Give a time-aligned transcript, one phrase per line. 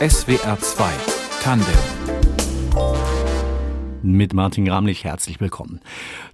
[0.00, 0.90] SWR 2
[1.40, 1.72] Tandem
[4.02, 5.80] mit Martin Gramlich herzlich willkommen.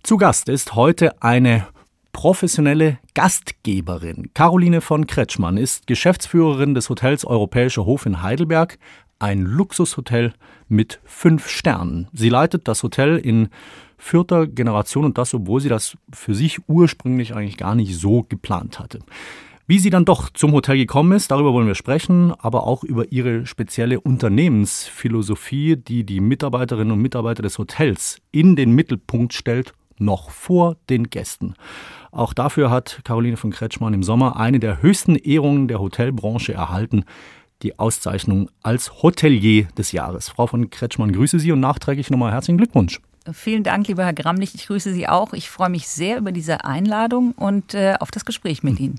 [0.03, 1.67] Zu Gast ist heute eine
[2.13, 4.31] professionelle Gastgeberin.
[4.33, 8.79] Caroline von Kretschmann ist Geschäftsführerin des Hotels Europäischer Hof in Heidelberg,
[9.19, 10.33] ein Luxushotel
[10.69, 12.09] mit fünf Sternen.
[12.15, 13.51] Sie leitet das Hotel in
[13.99, 18.79] vierter Generation und das, obwohl sie das für sich ursprünglich eigentlich gar nicht so geplant
[18.79, 19.01] hatte.
[19.71, 23.13] Wie sie dann doch zum Hotel gekommen ist, darüber wollen wir sprechen, aber auch über
[23.13, 30.31] ihre spezielle Unternehmensphilosophie, die die Mitarbeiterinnen und Mitarbeiter des Hotels in den Mittelpunkt stellt, noch
[30.31, 31.55] vor den Gästen.
[32.11, 37.05] Auch dafür hat Caroline von Kretschmann im Sommer eine der höchsten Ehrungen der Hotelbranche erhalten,
[37.63, 40.31] die Auszeichnung als Hotelier des Jahres.
[40.31, 43.01] Frau von Kretschmann, grüße Sie und nachträglich nochmal herzlichen Glückwunsch.
[43.33, 44.53] Vielen Dank, lieber Herr Gramlich.
[44.57, 45.33] Ich grüße Sie auch.
[45.33, 48.99] Ich freue mich sehr über diese Einladung und äh, auf das Gespräch mit Ihnen.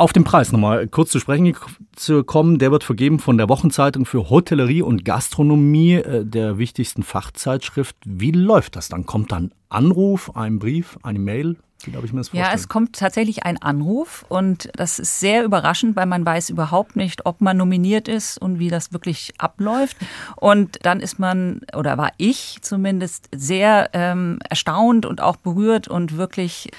[0.00, 1.54] Auf den Preis nochmal kurz zu sprechen
[1.94, 2.58] zu kommen.
[2.58, 7.96] Der wird vergeben von der Wochenzeitung für Hotellerie und Gastronomie, äh, der wichtigsten Fachzeitschrift.
[8.06, 9.04] Wie läuft das dann?
[9.04, 11.58] Kommt dann Anruf, ein Brief, eine Mail?
[11.82, 12.50] Wie darf ich mir das vorstellen?
[12.50, 16.96] Ja, es kommt tatsächlich ein Anruf und das ist sehr überraschend, weil man weiß überhaupt
[16.96, 19.98] nicht, ob man nominiert ist und wie das wirklich abläuft.
[20.36, 26.16] Und dann ist man, oder war ich zumindest, sehr ähm, erstaunt und auch berührt und
[26.16, 26.70] wirklich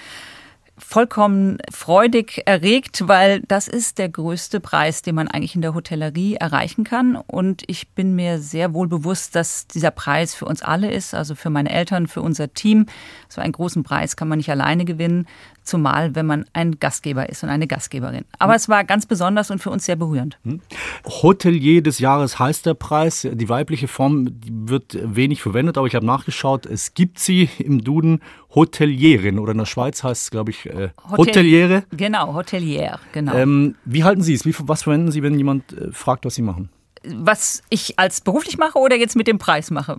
[0.84, 6.36] vollkommen freudig erregt, weil das ist der größte Preis, den man eigentlich in der Hotellerie
[6.36, 7.16] erreichen kann.
[7.16, 11.36] Und ich bin mir sehr wohl bewusst, dass dieser Preis für uns alle ist, also
[11.36, 12.88] für meine Eltern, für unser Team.
[13.30, 15.28] So einen großen Preis kann man nicht alleine gewinnen,
[15.64, 18.26] zumal wenn man ein Gastgeber ist und eine Gastgeberin.
[18.40, 20.38] Aber es war ganz besonders und für uns sehr berührend.
[20.44, 20.62] Hm.
[21.06, 23.28] Hotelier des Jahres heißt der Preis.
[23.32, 28.22] Die weibliche Form wird wenig verwendet, aber ich habe nachgeschaut, es gibt sie im Duden
[28.54, 31.84] Hotelierin oder in der Schweiz heißt es, glaube ich, äh, Hotel Hoteliere.
[31.92, 33.34] Genau, Hotelier, genau.
[33.34, 34.46] Ähm, wie halten Sie es?
[34.46, 36.70] Wie, was verwenden Sie, wenn jemand äh, fragt, was Sie machen?
[37.04, 39.98] Was ich als beruflich mache oder jetzt mit dem Preis mache?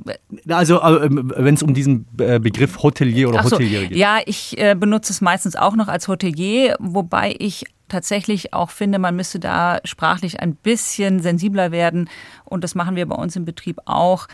[0.48, 3.97] Also äh, wenn es um diesen äh, Begriff Hotelier oder so, Hotelier geht.
[3.97, 8.99] Ja, ich äh, benutze es meistens auch noch als Hotelier, wobei ich tatsächlich auch finde,
[8.99, 12.09] man müsste da sprachlich ein bisschen sensibler werden.
[12.44, 14.28] Und das machen wir bei uns im Betrieb auch.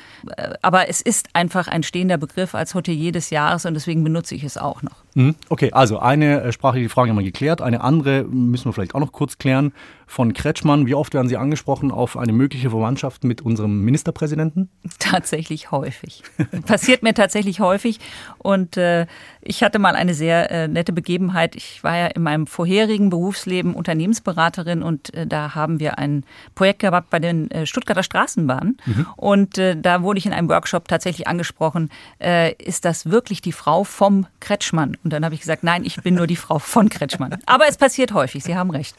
[0.62, 4.44] Aber es ist einfach ein stehender Begriff als Hotelier des Jahres und deswegen benutze ich
[4.44, 5.04] es auch noch.
[5.14, 5.34] Mhm.
[5.48, 7.60] Okay, also eine sprachliche Frage haben wir geklärt.
[7.60, 9.72] Eine andere müssen wir vielleicht auch noch kurz klären
[10.06, 10.86] von Kretschmann.
[10.86, 14.70] Wie oft werden Sie angesprochen auf eine mögliche Verwandtschaft mit unserem Ministerpräsidenten?
[14.98, 16.22] Tatsächlich häufig.
[16.66, 18.00] Passiert mir tatsächlich häufig.
[18.38, 19.06] Und äh,
[19.42, 21.56] ich hatte mal eine sehr äh, nette Begebenheit.
[21.56, 26.80] Ich war ja in meinem vorherigen Berufsleben Unternehmensberaterin und äh, da haben wir ein Projekt
[26.80, 28.78] gehabt bei den äh, Stuttgarter Straßenbahnen.
[28.86, 29.06] Mhm.
[29.16, 31.90] Und äh, da wurde ich in einem Workshop tatsächlich angesprochen,
[32.20, 34.96] äh, ist das wirklich die Frau vom Kretschmann?
[35.04, 37.38] Und dann habe ich gesagt, nein, ich bin nur die Frau von Kretschmann.
[37.46, 38.96] Aber es passiert häufig, Sie haben recht.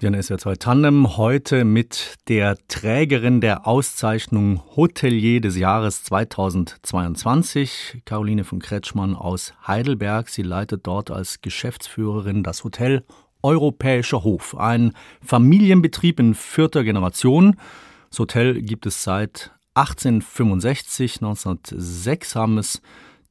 [0.00, 8.02] Jan ist jetzt SWR2 Tandem heute mit der Trägerin der Auszeichnung Hotelier des Jahres 2022,
[8.04, 10.28] Caroline von Kretschmann aus Heidelberg.
[10.28, 13.04] Sie leitet dort als Geschäftsführerin das Hotel
[13.42, 14.92] Europäischer Hof, ein
[15.24, 17.56] Familienbetrieb in vierter Generation.
[18.10, 22.80] Das Hotel gibt es seit 1865, 1906 haben es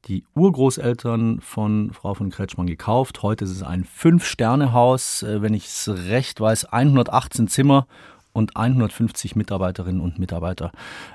[0.06, 3.22] die Urgroßeltern von Frau von Kretschmann gekauft.
[3.22, 7.86] Heute ist es ein Fünf-Sterne-Haus, äh, wenn ich es recht weiß, 118 Zimmer
[8.32, 10.70] und 150 Mitarbeiterinnen und Mitarbeiter.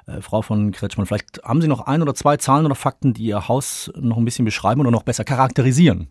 [0.08, 3.26] Äh, Frau von Kretschmann, vielleicht haben Sie noch ein oder zwei Zahlen oder Fakten, die
[3.26, 6.08] Ihr Haus noch ein bisschen beschreiben oder noch besser charakterisieren.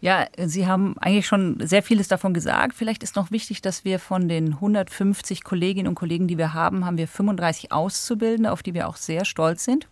[0.00, 2.74] Ja, Sie haben eigentlich schon sehr vieles davon gesagt.
[2.74, 6.84] Vielleicht ist noch wichtig, dass wir von den 150 Kolleginnen und Kollegen, die wir haben,
[6.84, 9.88] haben wir 35 Auszubildende, auf die wir auch sehr stolz sind.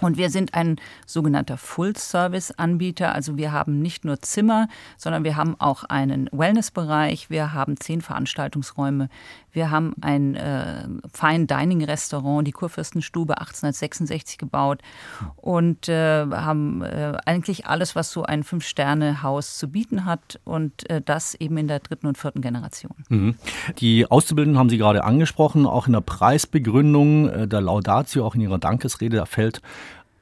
[0.00, 3.14] Und wir sind ein sogenannter Full-Service-Anbieter.
[3.14, 7.30] Also wir haben nicht nur Zimmer, sondern wir haben auch einen Wellness-Bereich.
[7.30, 9.08] Wir haben zehn Veranstaltungsräume.
[9.54, 14.82] Wir haben ein äh, Fine Dining Restaurant, die Kurfürstenstube 1866 gebaut
[15.36, 21.00] und äh, haben äh, eigentlich alles, was so ein Fünf-Sterne-Haus zu bieten hat und äh,
[21.00, 22.94] das eben in der dritten und vierten Generation.
[23.08, 23.36] Mhm.
[23.78, 28.40] Die Auszubildenden haben Sie gerade angesprochen, auch in der Preisbegründung äh, der Laudatio, auch in
[28.40, 29.62] Ihrer Dankesrede, da fällt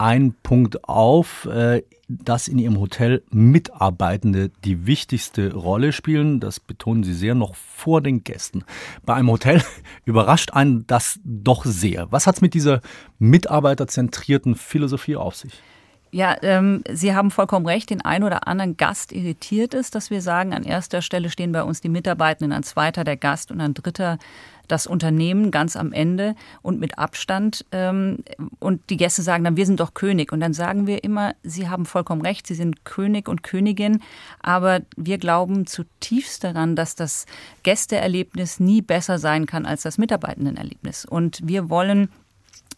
[0.03, 6.41] ein Punkt auf, äh, dass in Ihrem Hotel Mitarbeitende die wichtigste Rolle spielen.
[6.41, 8.65] Das betonen Sie sehr noch vor den Gästen.
[9.07, 9.63] Bei einem Hotel
[10.05, 12.11] überrascht einen das doch sehr.
[12.11, 12.81] Was hat es mit dieser
[13.21, 15.63] mitarbeiterzentrierten Philosophie auf sich?
[16.11, 17.89] Ja, ähm, Sie haben vollkommen recht.
[17.89, 21.63] Den einen oder anderen Gast irritiert es, dass wir sagen, an erster Stelle stehen bei
[21.63, 24.19] uns die Mitarbeitenden, an zweiter der Gast und an dritter
[24.69, 27.65] das Unternehmen ganz am Ende und mit Abstand.
[27.73, 28.19] Ähm,
[28.59, 30.33] und die Gäste sagen dann, wir sind doch König.
[30.33, 34.03] Und dann sagen wir immer, Sie haben vollkommen recht, Sie sind König und Königin.
[34.41, 37.27] Aber wir glauben zutiefst daran, dass das
[37.63, 41.05] Gästeerlebnis nie besser sein kann als das Mitarbeitendenerlebnis.
[41.05, 42.09] Und wir wollen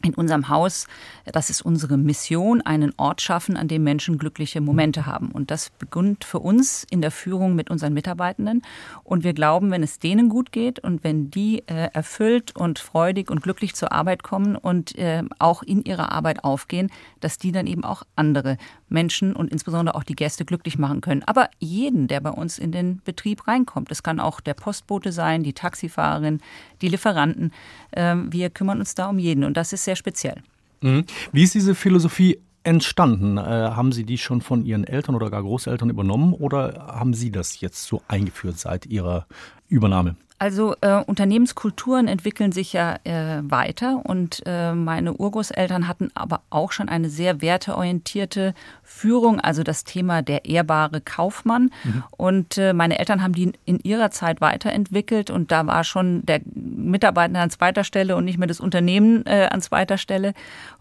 [0.02, 0.86] in unserem Haus,
[1.24, 5.30] das ist unsere Mission, einen Ort schaffen, an dem Menschen glückliche Momente haben.
[5.30, 8.62] Und das beginnt für uns in der Führung mit unseren Mitarbeitenden.
[9.02, 13.30] Und wir glauben, wenn es denen gut geht und wenn die äh, erfüllt und freudig
[13.30, 17.66] und glücklich zur Arbeit kommen und äh, auch in ihrer Arbeit aufgehen, dass die dann
[17.66, 18.56] eben auch andere
[18.94, 21.22] Menschen und insbesondere auch die Gäste glücklich machen können.
[21.24, 23.90] Aber jeden, der bei uns in den Betrieb reinkommt.
[23.90, 26.40] Es kann auch der Postbote sein, die Taxifahrerin,
[26.80, 27.52] die Lieferanten.
[27.90, 29.44] Äh, wir kümmern uns da um jeden.
[29.44, 30.42] Und das ist sehr sehr speziell.
[30.80, 31.04] Mhm.
[31.32, 33.38] Wie ist diese Philosophie entstanden?
[33.38, 37.30] Äh, haben Sie die schon von Ihren Eltern oder gar Großeltern übernommen oder haben Sie
[37.30, 39.26] das jetzt so eingeführt seit Ihrer
[39.68, 40.16] Übernahme?
[40.44, 46.70] Also äh, Unternehmenskulturen entwickeln sich ja äh, weiter und äh, meine Urgroßeltern hatten aber auch
[46.70, 48.52] schon eine sehr werteorientierte
[48.82, 51.70] Führung, also das Thema der ehrbare Kaufmann.
[51.82, 52.04] Mhm.
[52.10, 56.42] Und äh, meine Eltern haben die in ihrer Zeit weiterentwickelt und da war schon der
[56.44, 60.34] Mitarbeiter an zweiter Stelle und nicht mehr das Unternehmen äh, an zweiter Stelle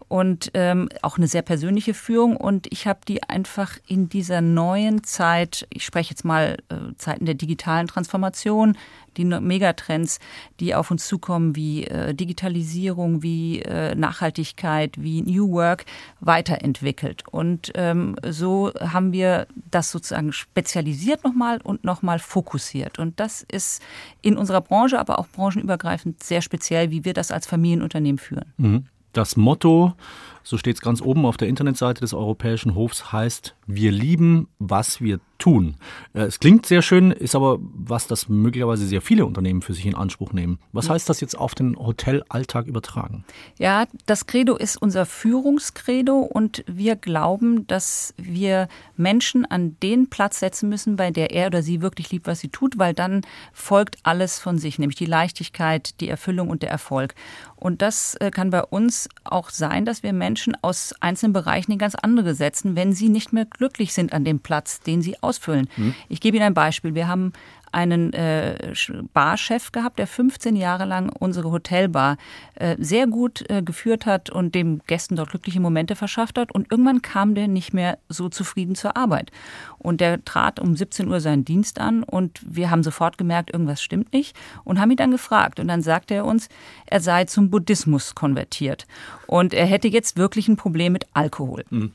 [0.08, 2.36] und ähm, auch eine sehr persönliche Führung.
[2.36, 7.24] Und ich habe die einfach in dieser neuen Zeit, ich spreche jetzt mal äh, Zeiten
[7.24, 8.76] der digitalen Transformation,
[9.16, 10.18] die Megatrends,
[10.60, 15.84] die auf uns zukommen, wie äh, Digitalisierung, wie äh, Nachhaltigkeit, wie New Work,
[16.20, 17.24] weiterentwickelt.
[17.30, 22.98] Und ähm, so haben wir das sozusagen spezialisiert nochmal und nochmal fokussiert.
[22.98, 23.82] Und das ist
[24.22, 28.52] in unserer Branche, aber auch branchenübergreifend sehr speziell, wie wir das als Familienunternehmen führen.
[28.56, 28.86] Mhm.
[29.14, 29.94] Das Motto,
[30.42, 35.00] so steht es ganz oben auf der Internetseite des Europäischen Hofs, heißt, wir lieben, was
[35.00, 35.76] wir tun.
[36.12, 39.86] Äh, es klingt sehr schön, ist aber was, das möglicherweise sehr viele Unternehmen für sich
[39.86, 40.58] in Anspruch nehmen.
[40.72, 43.24] Was heißt das jetzt auf den Hotelalltag übertragen?
[43.58, 50.40] Ja, das Credo ist unser Führungskredo und wir glauben, dass wir Menschen an den Platz
[50.40, 53.22] setzen müssen, bei der er oder sie wirklich liebt, was sie tut, weil dann
[53.52, 57.14] folgt alles von sich, nämlich die Leichtigkeit, die Erfüllung und der Erfolg.
[57.56, 61.78] Und das äh, kann bei uns auch sein, dass wir Menschen aus einzelnen Bereichen in
[61.78, 65.68] ganz andere setzen, wenn sie nicht mehr glücklich sind an dem Platz, den sie ausfüllen.
[65.76, 65.94] Mhm.
[66.08, 66.94] Ich gebe Ihnen ein Beispiel.
[66.94, 67.32] Wir haben
[67.74, 68.72] einen äh,
[69.12, 72.16] Barchef gehabt, der 15 Jahre lang unsere Hotelbar
[72.54, 76.52] äh, sehr gut äh, geführt hat und dem Gästen dort glückliche Momente verschafft hat.
[76.52, 79.32] Und irgendwann kam der nicht mehr so zufrieden zur Arbeit.
[79.78, 83.82] Und der trat um 17 Uhr seinen Dienst an und wir haben sofort gemerkt, irgendwas
[83.82, 85.58] stimmt nicht und haben ihn dann gefragt.
[85.58, 86.48] Und dann sagte er uns,
[86.86, 88.86] er sei zum Buddhismus konvertiert
[89.26, 91.64] und er hätte jetzt wirklich ein Problem mit Alkohol.
[91.70, 91.92] Mhm.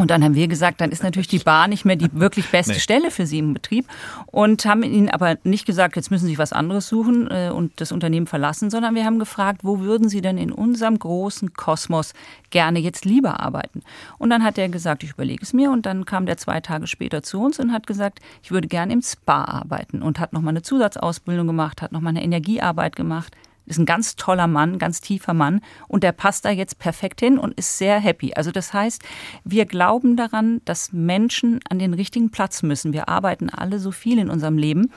[0.00, 2.72] Und dann haben wir gesagt, dann ist natürlich die Bar nicht mehr die wirklich beste
[2.72, 2.78] nee.
[2.78, 3.86] Stelle für Sie im Betrieb
[4.26, 7.80] und haben Ihnen aber nicht gesagt, jetzt müssen Sie sich was anderes suchen äh, und
[7.80, 12.12] das Unternehmen verlassen, sondern wir haben gefragt, wo würden Sie denn in unserem großen Kosmos
[12.50, 13.82] gerne jetzt lieber arbeiten?
[14.18, 16.86] Und dann hat er gesagt, ich überlege es mir und dann kam der zwei Tage
[16.86, 20.52] später zu uns und hat gesagt, ich würde gerne im Spa arbeiten und hat nochmal
[20.52, 23.34] eine Zusatzausbildung gemacht, hat nochmal eine Energiearbeit gemacht,
[23.68, 27.38] ist ein ganz toller Mann, ganz tiefer Mann und der passt da jetzt perfekt hin
[27.38, 28.34] und ist sehr happy.
[28.34, 29.02] Also das heißt,
[29.44, 32.92] wir glauben daran, dass Menschen an den richtigen Platz müssen.
[32.92, 34.90] Wir arbeiten alle so viel in unserem Leben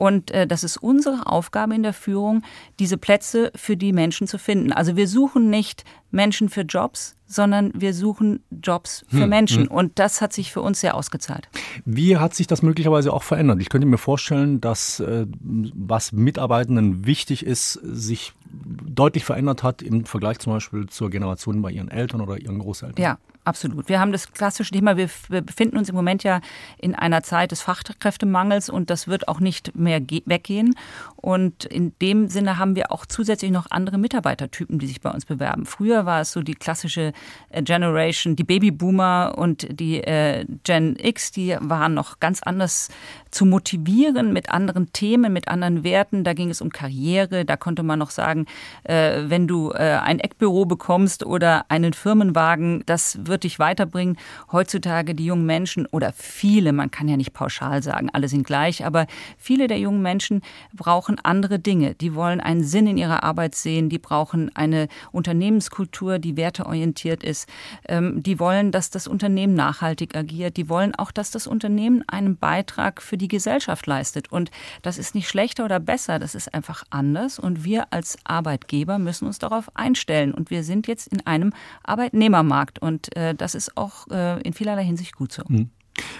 [0.00, 2.42] und äh, das ist unsere Aufgabe in der Führung,
[2.78, 4.72] diese Plätze für die Menschen zu finden.
[4.72, 9.62] Also wir suchen nicht Menschen für Jobs, sondern wir suchen Jobs für hm, Menschen.
[9.64, 9.70] Hm.
[9.70, 11.48] Und das hat sich für uns sehr ausgezahlt.
[11.84, 13.60] Wie hat sich das möglicherweise auch verändert?
[13.60, 20.06] Ich könnte mir vorstellen, dass äh, was Mitarbeitenden wichtig ist, sich deutlich verändert hat im
[20.06, 23.00] Vergleich zum Beispiel zur Generation bei ihren Eltern oder ihren Großeltern.
[23.00, 23.88] Ja, Absolut.
[23.88, 26.42] Wir haben das klassische Thema, wir, wir, befinden uns im Moment ja
[26.76, 30.74] in einer Zeit des Fachkräftemangels und das wird auch nicht mehr weggehen.
[31.16, 35.24] Und in dem Sinne haben wir auch zusätzlich noch andere Mitarbeitertypen, die sich bei uns
[35.24, 35.64] bewerben.
[35.64, 37.12] Früher war es so die klassische
[37.50, 42.90] Generation, die Babyboomer und die äh, Gen X, die waren noch ganz anders
[43.30, 46.22] zu motivieren mit anderen Themen, mit anderen Werten.
[46.22, 48.46] Da ging es um Karriere, da konnte man noch sagen,
[48.84, 54.16] äh, wenn du äh, ein Eckbüro bekommst oder einen Firmenwagen, das wird dich weiterbringen.
[54.52, 58.84] Heutzutage die jungen Menschen oder viele, man kann ja nicht pauschal sagen, alle sind gleich,
[58.84, 59.06] aber
[59.38, 61.94] viele der jungen Menschen brauchen andere Dinge.
[61.94, 67.48] Die wollen einen Sinn in ihrer Arbeit sehen, die brauchen eine Unternehmenskultur, die werteorientiert ist.
[67.88, 70.56] Ähm, die wollen, dass das Unternehmen nachhaltig agiert.
[70.56, 74.30] Die wollen auch, dass das Unternehmen einen Beitrag für die Gesellschaft leistet.
[74.30, 74.50] Und
[74.82, 77.38] das ist nicht schlechter oder besser, das ist einfach anders.
[77.38, 80.32] Und wir als Arbeitgeber müssen uns darauf einstellen.
[80.32, 81.52] Und wir sind jetzt in einem
[81.82, 82.80] Arbeitnehmermarkt.
[82.80, 85.42] Und äh, das ist auch äh, in vielerlei Hinsicht gut so.
[85.48, 85.70] Mhm.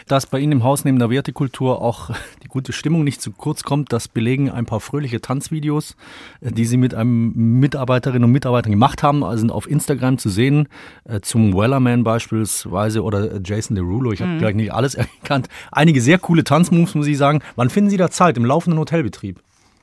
[0.06, 2.10] Dass bei Ihnen im Haus neben der Wertekultur auch
[2.42, 5.96] die gute Stimmung nicht zu kurz kommt, das belegen ein paar fröhliche Tanzvideos,
[6.40, 10.28] äh, die Sie mit einem Mitarbeiterinnen und Mitarbeitern gemacht haben, also sind auf Instagram zu
[10.28, 10.68] sehen,
[11.04, 14.12] äh, zum Wellerman beispielsweise oder Jason Derulo.
[14.12, 14.38] Ich habe mhm.
[14.38, 15.48] gleich nicht alles erkannt.
[15.70, 17.40] Einige sehr coole Tanzmoves, muss ich sagen.
[17.56, 19.40] Wann finden Sie da Zeit im laufenden Hotelbetrieb?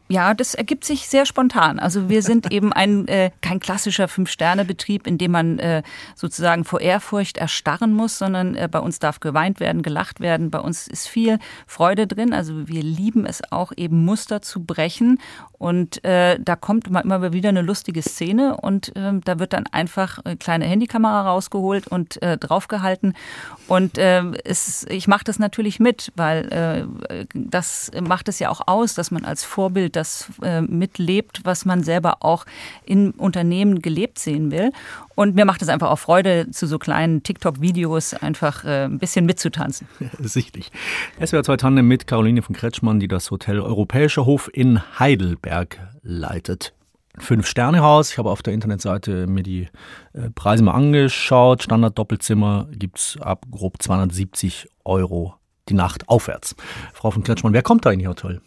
[0.10, 1.80] Ja, das ergibt sich sehr spontan.
[1.80, 5.84] Also wir sind eben ein äh, kein klassischer Fünf-Sterne-Betrieb, in dem man äh,
[6.16, 10.50] sozusagen vor Ehrfurcht erstarren muss, sondern äh, bei uns darf geweint werden, gelacht werden.
[10.50, 12.34] Bei uns ist viel Freude drin.
[12.34, 15.20] Also wir lieben es auch eben Muster zu brechen
[15.58, 20.20] und äh, da kommt immer wieder eine lustige Szene und äh, da wird dann einfach
[20.24, 23.14] eine kleine Handykamera rausgeholt und äh, draufgehalten.
[23.68, 28.62] Und äh, es, ich mache das natürlich mit, weil äh, das macht es ja auch
[28.68, 32.46] aus, dass man als Vorbild das äh, mitlebt, was man selber auch
[32.86, 34.72] in Unternehmen gelebt sehen will.
[35.16, 39.26] Und mir macht es einfach auch Freude, zu so kleinen TikTok-Videos einfach äh, ein bisschen
[39.26, 39.88] mitzutanzen.
[40.20, 40.72] Sichtlich.
[41.24, 46.74] SWR 2 Tandem mit Caroline von Kretschmann, die das Hotel Europäischer Hof in Heidelberg leitet.
[47.20, 48.12] Fünf-Sterne-Haus.
[48.12, 49.68] Ich habe auf der Internetseite mir die
[50.14, 51.64] äh, Preise mal angeschaut.
[51.64, 55.36] Standard-Doppelzimmer gibt es ab grob 270 Euro
[55.70, 56.56] die Nacht aufwärts.
[56.94, 58.42] Frau von Kretschmann, wer kommt da in Ihr Hotel?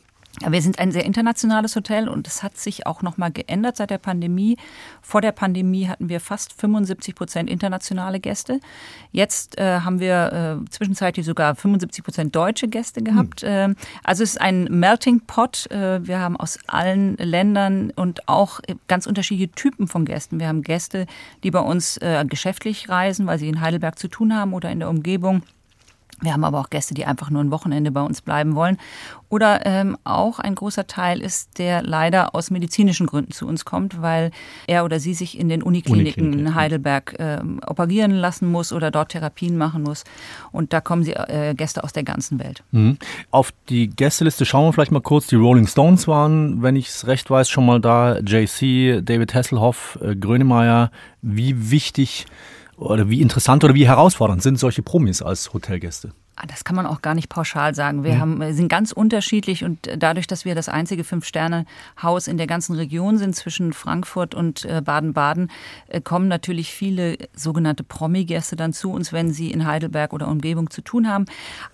[0.49, 3.91] Wir sind ein sehr internationales Hotel und es hat sich auch noch mal geändert seit
[3.91, 4.57] der Pandemie.
[5.03, 8.61] Vor der Pandemie hatten wir fast 75 Prozent internationale Gäste.
[9.11, 13.43] Jetzt äh, haben wir äh, zwischenzeitlich sogar 75 Prozent deutsche Gäste gehabt.
[13.43, 13.77] Mhm.
[14.05, 15.71] also es ist ein Melting Pot.
[15.71, 20.39] Äh, wir haben aus allen Ländern und auch ganz unterschiedliche Typen von Gästen.
[20.41, 21.07] Wir haben Gäste,
[21.43, 24.79] die bei uns äh, geschäftlich reisen, weil sie in Heidelberg zu tun haben oder in
[24.79, 25.43] der Umgebung.
[26.21, 28.77] Wir haben aber auch Gäste, die einfach nur ein Wochenende bei uns bleiben wollen.
[29.29, 34.03] Oder ähm, auch ein großer Teil ist, der leider aus medizinischen Gründen zu uns kommt,
[34.03, 34.33] weil
[34.67, 38.91] er oder sie sich in den Unikliniken Uniklinik, in Heidelberg äh, operieren lassen muss oder
[38.91, 40.05] dort Therapien machen muss.
[40.51, 42.65] Und da kommen sie äh, Gäste aus der ganzen Welt.
[42.73, 42.99] Mhm.
[43.31, 45.29] Auf die Gästeliste schauen wir vielleicht mal kurz.
[45.29, 48.19] Die Rolling Stones waren, wenn ich es recht weiß, schon mal da.
[48.19, 50.91] JC, David Hasselhoff, äh, Grönemeyer.
[51.23, 52.27] Wie wichtig
[52.81, 56.13] oder wie interessant oder wie herausfordernd sind solche Promis als Hotelgäste?
[56.37, 58.03] Ah, das kann man auch gar nicht pauschal sagen.
[58.03, 62.77] Wir, haben, sind ganz unterschiedlich und dadurch, dass wir das einzige Fünf-Sterne-Haus in der ganzen
[62.77, 65.51] Region sind, zwischen Frankfurt und äh, Baden-Baden,
[65.89, 70.71] äh, kommen natürlich viele sogenannte Promi-Gäste dann zu uns, wenn sie in Heidelberg oder Umgebung
[70.71, 71.27] zu tun haben.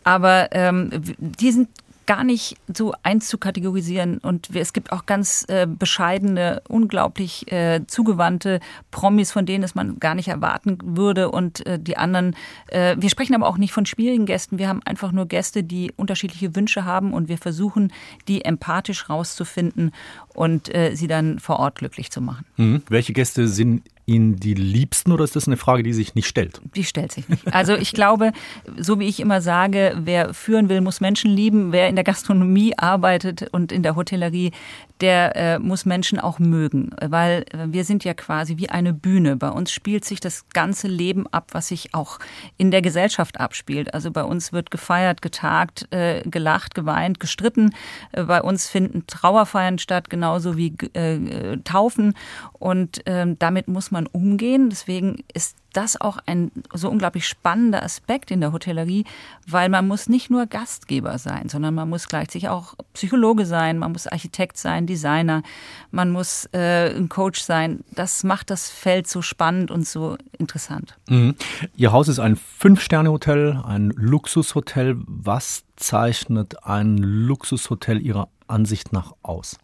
[0.02, 1.68] Aber ähm, die sind
[2.06, 4.18] gar nicht so einzukategorisieren.
[4.18, 8.60] Und es gibt auch ganz äh, bescheidene, unglaublich äh, zugewandte
[8.90, 11.30] Promis, von denen es man gar nicht erwarten würde.
[11.30, 12.36] Und äh, die anderen,
[12.68, 14.58] äh, wir sprechen aber auch nicht von schwierigen Gästen.
[14.58, 17.92] Wir haben einfach nur Gäste, die unterschiedliche Wünsche haben und wir versuchen,
[18.28, 19.92] die empathisch rauszufinden
[20.34, 22.46] und äh, sie dann vor Ort glücklich zu machen.
[22.56, 22.82] Mhm.
[22.88, 26.60] Welche Gäste sind Ihnen die liebsten oder ist das eine Frage, die sich nicht stellt?
[26.76, 27.42] Die stellt sich nicht.
[27.52, 28.32] Also ich glaube,
[28.78, 31.72] so wie ich immer sage, wer führen will, muss Menschen lieben.
[31.72, 34.52] Wer in der Gastronomie arbeitet und in der Hotellerie,
[35.00, 39.36] der äh, muss Menschen auch mögen, weil wir sind ja quasi wie eine Bühne.
[39.36, 42.18] Bei uns spielt sich das ganze Leben ab, was sich auch
[42.56, 43.92] in der Gesellschaft abspielt.
[43.92, 47.74] Also bei uns wird gefeiert, getagt, äh, gelacht, geweint, gestritten.
[48.12, 52.14] Äh, bei uns finden Trauerfeiern statt, genauso wie äh, Taufen.
[52.52, 54.68] Und ähm, damit muss man umgehen.
[54.68, 59.04] Deswegen ist das auch ein so unglaublich spannender Aspekt in der Hotellerie,
[59.46, 63.92] weil man muss nicht nur Gastgeber sein, sondern man muss gleichzeitig auch Psychologe sein, man
[63.92, 65.42] muss Architekt sein, Designer,
[65.90, 67.84] man muss äh, ein Coach sein.
[67.94, 70.96] Das macht das Feld so spannend und so interessant.
[71.08, 71.34] Mhm.
[71.76, 74.96] Ihr Haus ist ein Fünf-Sterne-Hotel, ein Luxushotel.
[75.06, 79.58] Was zeichnet ein Luxushotel Ihrer Ansicht nach aus?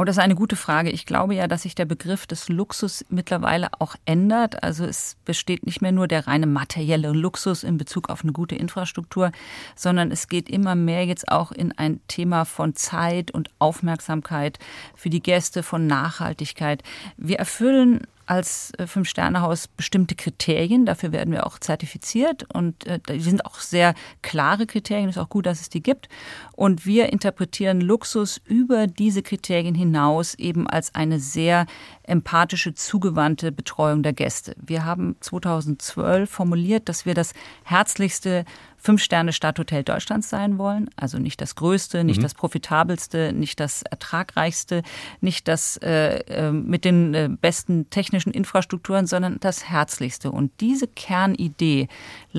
[0.00, 0.90] Oh, das ist eine gute Frage.
[0.90, 4.62] Ich glaube ja, dass sich der Begriff des Luxus mittlerweile auch ändert.
[4.62, 8.54] Also es besteht nicht mehr nur der reine materielle Luxus in Bezug auf eine gute
[8.54, 9.32] Infrastruktur,
[9.74, 14.60] sondern es geht immer mehr jetzt auch in ein Thema von Zeit und Aufmerksamkeit
[14.94, 16.84] für die Gäste, von Nachhaltigkeit.
[17.16, 20.84] Wir erfüllen als äh, Fünf-Sterne-Haus bestimmte Kriterien.
[20.84, 25.08] Dafür werden wir auch zertifiziert und äh, die sind auch sehr klare Kriterien.
[25.08, 26.08] Ist auch gut, dass es die gibt.
[26.52, 31.66] Und wir interpretieren Luxus über diese Kriterien hinaus eben als eine sehr
[32.02, 34.54] empathische, zugewandte Betreuung der Gäste.
[34.60, 37.32] Wir haben 2012 formuliert, dass wir das
[37.64, 38.44] herzlichste
[38.78, 40.88] Fünf-Sterne-Stadthotel Deutschlands sein wollen.
[40.96, 42.22] Also nicht das größte, nicht mhm.
[42.22, 44.82] das profitabelste, nicht das ertragreichste,
[45.20, 50.30] nicht das äh, äh, mit den äh, besten technischen Infrastrukturen, sondern das herzlichste.
[50.30, 51.88] Und diese Kernidee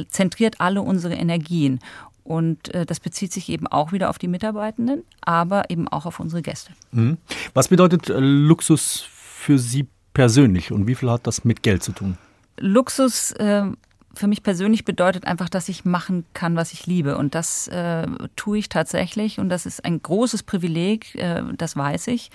[0.10, 1.80] zentriert alle unsere Energien.
[2.24, 6.20] Und äh, das bezieht sich eben auch wieder auf die Mitarbeitenden, aber eben auch auf
[6.20, 6.72] unsere Gäste.
[6.92, 7.18] Mhm.
[7.54, 11.92] Was bedeutet äh, Luxus für Sie persönlich und wie viel hat das mit Geld zu
[11.92, 12.18] tun?
[12.58, 13.64] Luxus äh,
[14.20, 17.18] für mich persönlich bedeutet einfach, dass ich machen kann, was ich liebe.
[17.18, 19.40] Und das äh, tue ich tatsächlich.
[19.40, 22.30] Und das ist ein großes Privileg, äh, das weiß ich.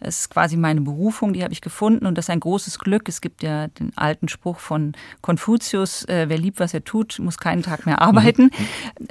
[0.00, 2.04] Es ist quasi meine Berufung, die habe ich gefunden.
[2.04, 3.08] Und das ist ein großes Glück.
[3.08, 4.92] Es gibt ja den alten Spruch von
[5.22, 8.50] Konfuzius, äh, wer liebt, was er tut, muss keinen Tag mehr arbeiten.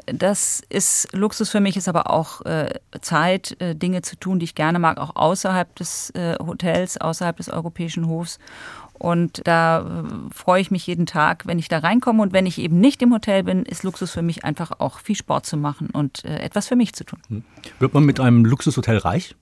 [0.06, 4.44] Das ist Luxus für mich, ist aber auch äh, Zeit, äh, Dinge zu tun, die
[4.44, 8.38] ich gerne mag, auch außerhalb des äh, Hotels, außerhalb des europäischen Hofs.
[9.00, 12.22] Und da äh, freue ich mich jeden Tag, wenn ich da reinkomme.
[12.22, 15.16] Und wenn ich eben nicht im Hotel bin, ist Luxus für mich einfach auch viel
[15.16, 17.20] Sport zu machen und äh, etwas für mich zu tun.
[17.30, 17.44] Hm.
[17.80, 19.36] Wird man mit einem Luxushotel reich?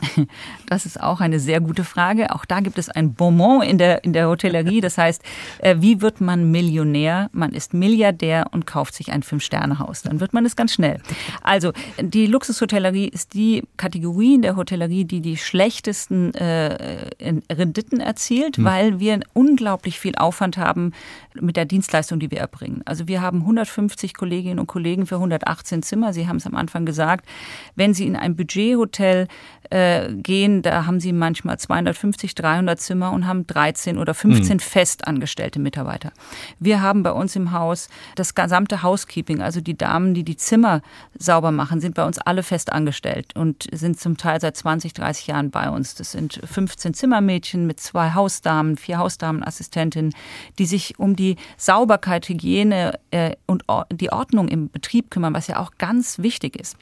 [0.66, 2.34] Das ist auch eine sehr gute Frage.
[2.34, 4.80] Auch da gibt es ein Bonbon in der, in der Hotellerie.
[4.80, 5.22] Das heißt,
[5.60, 7.30] äh, wie wird man Millionär?
[7.32, 10.02] Man ist Milliardär und kauft sich ein Fünf-Sterne-Haus.
[10.02, 11.00] Dann wird man es ganz schnell.
[11.42, 17.06] Also, die Luxushotellerie ist die Kategorie in der Hotellerie, die die schlechtesten äh,
[17.50, 18.64] Renditen erzielt, hm.
[18.64, 20.92] weil wir unglaublich viel Aufwand haben
[21.34, 22.82] mit der Dienstleistung, die wir erbringen.
[22.84, 26.12] Also, wir haben 150 Kolleginnen und Kollegen für 118 Zimmer.
[26.12, 27.26] Sie haben es am Anfang gesagt.
[27.74, 29.28] Wenn Sie in ein Budgethotel
[29.70, 29.87] äh,
[30.22, 34.60] gehen, da haben sie manchmal 250, 300 Zimmer und haben 13 oder 15 mhm.
[34.60, 36.12] festangestellte Mitarbeiter.
[36.58, 40.82] Wir haben bei uns im Haus das gesamte Housekeeping, also die Damen, die die Zimmer
[41.18, 45.26] sauber machen, sind bei uns alle fest angestellt und sind zum Teil seit 20, 30
[45.28, 45.94] Jahren bei uns.
[45.94, 50.14] Das sind 15 Zimmermädchen mit zwei Hausdamen, vier Hausdamenassistentinnen,
[50.58, 55.58] die sich um die Sauberkeit, Hygiene äh, und die Ordnung im Betrieb kümmern, was ja
[55.58, 56.76] auch ganz wichtig ist.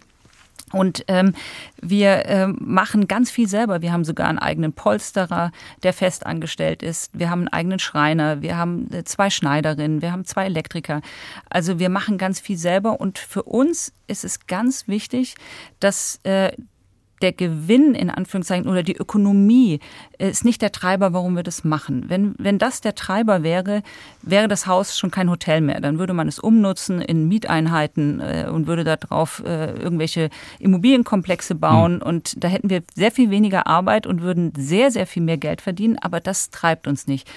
[0.72, 1.34] Und ähm,
[1.80, 3.82] wir ähm, machen ganz viel selber.
[3.82, 5.52] Wir haben sogar einen eigenen Polsterer,
[5.84, 7.10] der fest angestellt ist.
[7.12, 8.42] Wir haben einen eigenen Schreiner.
[8.42, 10.02] Wir haben äh, zwei Schneiderinnen.
[10.02, 11.02] Wir haben zwei Elektriker.
[11.48, 13.00] Also wir machen ganz viel selber.
[13.00, 15.36] Und für uns ist es ganz wichtig,
[15.78, 16.50] dass äh,
[17.26, 19.80] der Gewinn in Anführungszeichen oder die Ökonomie
[20.16, 22.04] ist nicht der Treiber, warum wir das machen.
[22.06, 23.82] Wenn, wenn das der Treiber wäre,
[24.22, 25.80] wäre das Haus schon kein Hotel mehr.
[25.80, 30.30] Dann würde man es umnutzen in Mieteinheiten äh, und würde darauf äh, irgendwelche
[30.60, 31.96] Immobilienkomplexe bauen.
[31.96, 32.02] Mhm.
[32.02, 35.60] Und da hätten wir sehr viel weniger Arbeit und würden sehr, sehr viel mehr Geld
[35.60, 35.98] verdienen.
[35.98, 37.28] Aber das treibt uns nicht.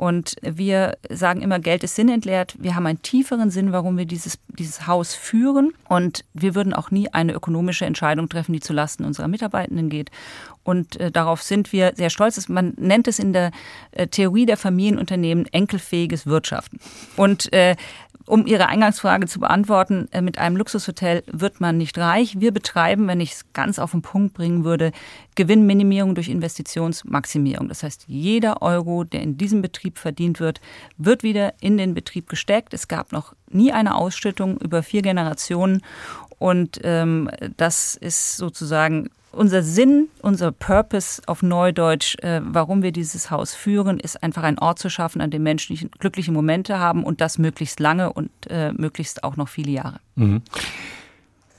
[0.00, 2.54] Und wir sagen immer, Geld ist sinnentleert.
[2.58, 5.74] Wir haben einen tieferen Sinn, warum wir dieses, dieses Haus führen.
[5.90, 10.10] Und wir würden auch nie eine ökonomische Entscheidung treffen, die zulasten unserer Mitarbeitenden geht.
[10.62, 12.48] Und äh, darauf sind wir sehr stolz.
[12.48, 13.50] Man nennt es in der
[13.90, 16.80] äh, Theorie der Familienunternehmen enkelfähiges Wirtschaften.
[17.16, 17.76] Und äh,
[18.30, 22.38] um Ihre Eingangsfrage zu beantworten, äh, mit einem Luxushotel wird man nicht reich.
[22.38, 24.92] Wir betreiben, wenn ich es ganz auf den Punkt bringen würde,
[25.34, 27.68] Gewinnminimierung durch Investitionsmaximierung.
[27.68, 30.60] Das heißt, jeder Euro, der in diesem Betrieb verdient wird,
[30.96, 32.72] wird wieder in den Betrieb gesteckt.
[32.72, 35.82] Es gab noch nie eine Ausschüttung über vier Generationen.
[36.38, 43.30] Und ähm, das ist sozusagen unser Sinn, unser Purpose auf Neudeutsch, äh, warum wir dieses
[43.30, 47.20] Haus führen, ist einfach ein Ort zu schaffen, an dem Menschen glückliche Momente haben und
[47.20, 50.00] das möglichst lange und äh, möglichst auch noch viele Jahre.
[50.16, 50.42] Mhm.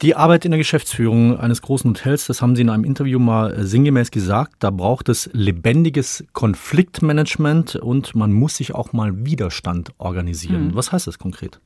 [0.01, 3.53] Die Arbeit in der Geschäftsführung eines großen Hotels, das haben Sie in einem Interview mal
[3.53, 9.91] äh, sinngemäß gesagt, da braucht es lebendiges Konfliktmanagement und man muss sich auch mal Widerstand
[9.99, 10.69] organisieren.
[10.69, 10.75] Mhm.
[10.75, 11.59] Was heißt das konkret?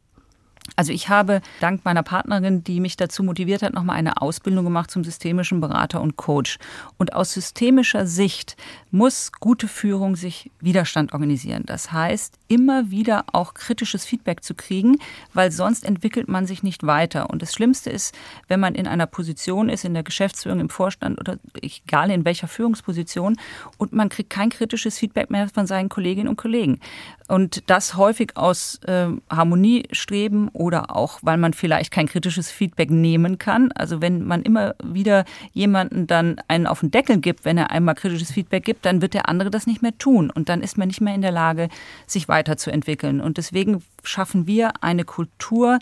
[0.75, 4.91] Also ich habe dank meiner Partnerin, die mich dazu motiviert hat, nochmal eine Ausbildung gemacht
[4.91, 6.57] zum systemischen Berater und Coach.
[6.97, 8.57] Und aus systemischer Sicht
[8.91, 11.63] muss gute Führung sich Widerstand organisieren.
[11.65, 14.97] Das heißt, immer wieder auch kritisches Feedback zu kriegen,
[15.33, 17.29] weil sonst entwickelt man sich nicht weiter.
[17.29, 18.15] Und das Schlimmste ist,
[18.47, 22.47] wenn man in einer Position ist, in der Geschäftsführung, im Vorstand oder egal in welcher
[22.47, 23.37] Führungsposition,
[23.77, 26.79] und man kriegt kein kritisches Feedback mehr von seinen Kolleginnen und Kollegen.
[27.27, 33.37] Und das häufig aus äh, Harmoniestreben oder auch, weil man vielleicht kein kritisches Feedback nehmen
[33.37, 33.71] kann.
[33.73, 37.95] Also wenn man immer wieder jemanden dann einen auf den Deckel gibt, wenn er einmal
[37.95, 40.29] kritisches Feedback gibt, dann wird der andere das nicht mehr tun.
[40.29, 41.69] Und dann ist man nicht mehr in der Lage,
[42.07, 43.21] sich weiterzuentwickeln.
[43.21, 45.79] Und deswegen schaffen wir eine Kultur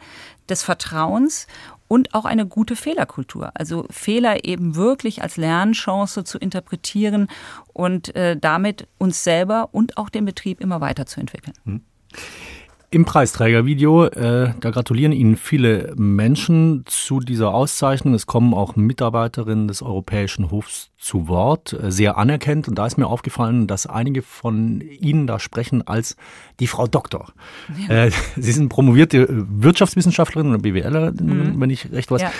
[0.49, 1.47] des Vertrauens
[1.87, 3.51] und auch eine gute Fehlerkultur.
[3.53, 7.27] Also Fehler eben wirklich als Lernchance zu interpretieren
[7.71, 11.55] und äh, damit uns selber und auch den Betrieb immer weiterzuentwickeln.
[11.65, 11.81] Hm.
[12.93, 18.13] Im Preisträgervideo, äh, da gratulieren Ihnen viele Menschen zu dieser Auszeichnung.
[18.13, 22.67] Es kommen auch Mitarbeiterinnen des Europäischen Hofs zu Wort, äh, sehr anerkennt.
[22.67, 26.17] Und da ist mir aufgefallen, dass einige von Ihnen da sprechen als
[26.59, 27.33] die Frau Doktor.
[27.89, 28.05] Ja.
[28.05, 31.59] Äh, Sie sind promovierte Wirtschaftswissenschaftlerin oder BWLerin, mhm.
[31.59, 32.21] wenn ich recht weiß.
[32.21, 32.31] Ja.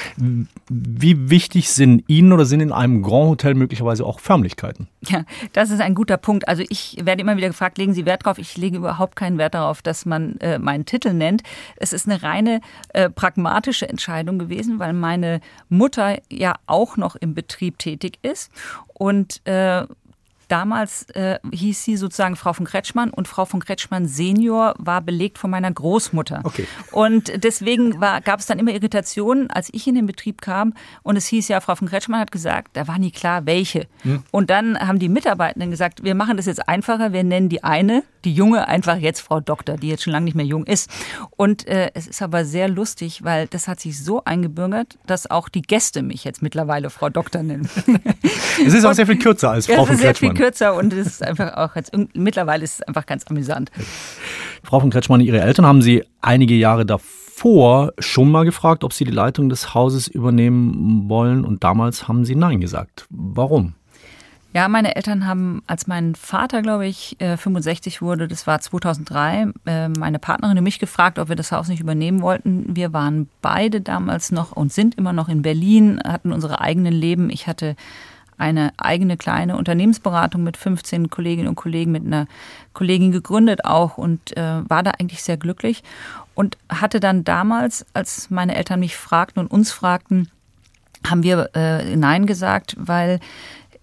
[0.69, 4.87] Wie wichtig sind Ihnen oder sind in einem Grand Hotel möglicherweise auch Förmlichkeiten?
[5.01, 6.47] Ja, das ist ein guter Punkt.
[6.47, 8.37] Also ich werde immer wieder gefragt, legen Sie Wert darauf?
[8.37, 11.41] Ich lege überhaupt keinen Wert darauf, dass man äh, meinen Titel nennt.
[11.77, 17.33] Es ist eine reine äh, pragmatische Entscheidung gewesen, weil meine Mutter ja auch noch im
[17.33, 18.51] Betrieb tätig ist
[18.93, 19.85] und äh,
[20.47, 25.37] Damals äh, hieß sie sozusagen Frau von Kretschmann und Frau von Kretschmann Senior war belegt
[25.37, 26.41] von meiner Großmutter.
[26.43, 26.67] Okay.
[26.91, 31.27] Und deswegen gab es dann immer Irritationen, als ich in den Betrieb kam und es
[31.27, 33.87] hieß ja, Frau von Kretschmann hat gesagt, da war nie klar, welche.
[34.01, 34.23] Hm.
[34.31, 38.03] Und dann haben die Mitarbeitenden gesagt, wir machen das jetzt einfacher, wir nennen die eine,
[38.25, 40.89] die Junge, einfach jetzt Frau Doktor, die jetzt schon lange nicht mehr jung ist.
[41.31, 45.49] Und äh, es ist aber sehr lustig, weil das hat sich so eingebürgert, dass auch
[45.49, 47.69] die Gäste mich jetzt mittlerweile Frau Doktor nennen.
[48.65, 51.55] es ist auch sehr viel kürzer als Frau von Kretschmann kürzer und es ist einfach
[51.55, 53.71] auch jetzt, mittlerweile ist es einfach ganz amüsant.
[54.63, 59.03] Frau von Kretschmann, Ihre Eltern haben Sie einige Jahre davor schon mal gefragt, ob Sie
[59.03, 63.05] die Leitung des Hauses übernehmen wollen und damals haben Sie Nein gesagt.
[63.09, 63.73] Warum?
[64.53, 69.47] Ja, meine Eltern haben, als mein Vater, glaube ich, 65 äh, wurde, das war 2003,
[69.65, 72.75] äh, meine Partnerin und mich gefragt, ob wir das Haus nicht übernehmen wollten.
[72.75, 77.31] Wir waren beide damals noch und sind immer noch in Berlin, hatten unsere eigenen Leben.
[77.31, 77.75] Ich hatte
[78.43, 82.27] eine eigene kleine Unternehmensberatung mit 15 Kolleginnen und Kollegen, mit einer
[82.73, 85.81] Kollegin gegründet auch und äh, war da eigentlich sehr glücklich
[86.35, 90.29] und hatte dann damals, als meine Eltern mich fragten und uns fragten,
[91.07, 93.21] haben wir äh, Nein gesagt, weil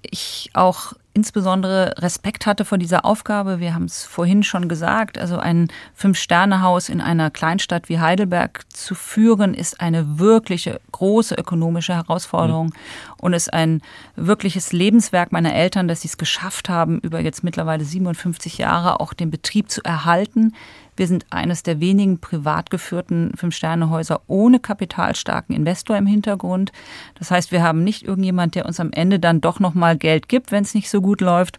[0.02, 3.60] ich auch insbesondere Respekt hatte vor dieser Aufgabe.
[3.60, 8.94] Wir haben es vorhin schon gesagt, also ein Fünf-Sterne-Haus in einer Kleinstadt wie Heidelberg zu
[8.94, 12.72] führen, ist eine wirkliche große ökonomische Herausforderung mhm.
[13.18, 13.82] und ist ein
[14.16, 19.12] wirkliches Lebenswerk meiner Eltern, dass sie es geschafft haben, über jetzt mittlerweile 57 Jahre auch
[19.12, 20.54] den Betrieb zu erhalten.
[20.96, 26.72] Wir sind eines der wenigen privat geführten Fünf-Sterne-Häuser ohne kapitalstarken Investor im Hintergrund.
[27.18, 30.52] Das heißt, wir haben nicht irgendjemand, der uns am Ende dann doch nochmal Geld gibt,
[30.52, 31.58] wenn es nicht so gut läuft.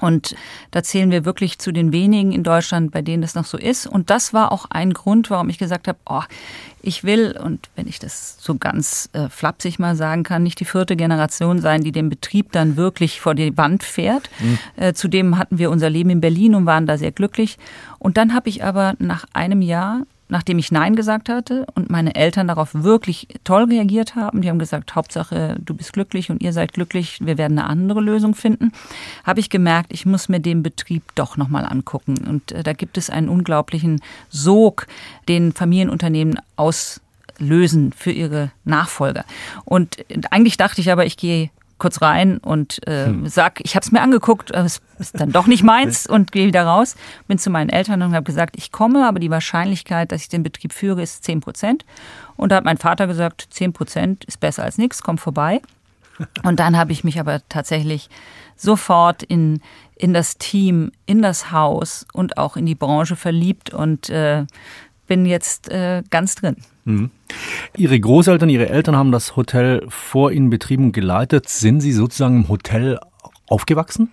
[0.00, 0.34] Und
[0.72, 3.86] da zählen wir wirklich zu den wenigen in Deutschland, bei denen das noch so ist.
[3.86, 6.22] Und das war auch ein Grund, warum ich gesagt habe, oh,
[6.82, 10.64] ich will, und wenn ich das so ganz äh, flapsig mal sagen kann, nicht die
[10.64, 14.28] vierte Generation sein, die den Betrieb dann wirklich vor die Wand fährt.
[14.40, 14.58] Mhm.
[14.76, 17.56] Äh, zudem hatten wir unser Leben in Berlin und waren da sehr glücklich.
[17.98, 20.02] Und dann habe ich aber nach einem Jahr
[20.34, 24.58] nachdem ich Nein gesagt hatte und meine Eltern darauf wirklich toll reagiert haben, die haben
[24.58, 28.72] gesagt, Hauptsache, du bist glücklich und ihr seid glücklich, wir werden eine andere Lösung finden,
[29.22, 32.16] habe ich gemerkt, ich muss mir den Betrieb doch nochmal angucken.
[32.28, 34.88] Und äh, da gibt es einen unglaublichen Sog,
[35.28, 39.24] den Familienunternehmen auslösen für ihre Nachfolger.
[39.64, 41.50] Und eigentlich dachte ich aber, ich gehe
[41.84, 43.26] kurz rein und äh, hm.
[43.28, 46.64] sag, ich habe es mir angeguckt, es ist dann doch nicht meins und gehe wieder
[46.64, 46.96] raus.
[47.28, 50.42] Bin zu meinen Eltern und habe gesagt, ich komme, aber die Wahrscheinlichkeit, dass ich den
[50.42, 51.84] Betrieb führe, ist 10 Prozent.
[52.36, 55.60] Und da hat mein Vater gesagt, 10 Prozent ist besser als nichts, komm vorbei.
[56.42, 58.08] Und dann habe ich mich aber tatsächlich
[58.56, 59.60] sofort in,
[59.94, 64.46] in das Team, in das Haus und auch in die Branche verliebt und äh,
[65.06, 66.56] bin jetzt äh, ganz drin.
[66.84, 67.10] Mhm.
[67.76, 71.48] Ihre Großeltern, Ihre Eltern haben das Hotel vor Ihnen betrieben und geleitet.
[71.48, 72.98] Sind Sie sozusagen im Hotel
[73.46, 74.10] aufgewachsen?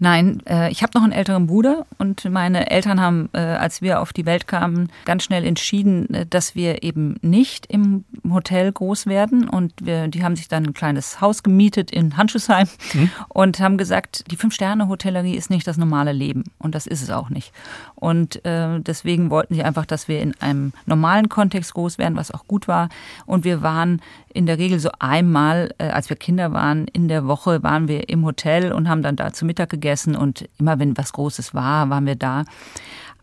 [0.00, 4.00] Nein, äh, ich habe noch einen älteren Bruder und meine Eltern haben, äh, als wir
[4.00, 9.06] auf die Welt kamen, ganz schnell entschieden, äh, dass wir eben nicht im Hotel groß
[9.06, 9.48] werden.
[9.48, 13.10] Und wir, die haben sich dann ein kleines Haus gemietet in Handschuhsheim mhm.
[13.28, 16.44] und haben gesagt, die Fünf-Sterne-Hotellerie ist nicht das normale Leben.
[16.58, 17.52] Und das ist es auch nicht.
[17.96, 22.30] Und äh, deswegen wollten sie einfach, dass wir in einem normalen Kontext groß werden, was
[22.30, 22.88] auch gut war.
[23.26, 24.00] Und wir waren
[24.32, 28.08] in der Regel so einmal, äh, als wir Kinder waren, in der Woche waren wir
[28.08, 31.90] im Hotel und haben dann da zu Mittag gegessen und immer wenn was Großes war,
[31.90, 32.44] waren wir da.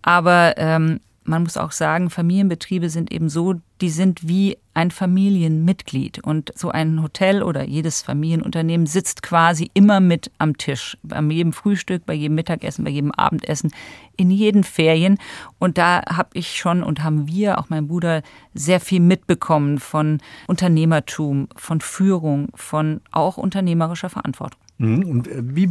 [0.02, 6.24] Aber ähm, man muss auch sagen, Familienbetriebe sind eben so, die sind wie ein Familienmitglied.
[6.24, 10.98] Und so ein Hotel oder jedes Familienunternehmen sitzt quasi immer mit am Tisch.
[11.02, 13.72] Bei jedem Frühstück, bei jedem Mittagessen, bei jedem Abendessen,
[14.16, 15.18] in jeden Ferien.
[15.58, 18.22] Und da habe ich schon und haben wir, auch mein Bruder,
[18.54, 24.62] sehr viel mitbekommen von Unternehmertum, von Führung, von auch unternehmerischer Verantwortung.
[24.78, 25.04] Mhm.
[25.04, 25.70] Und äh, wie